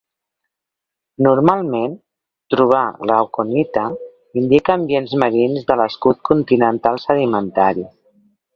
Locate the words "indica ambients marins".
4.43-5.71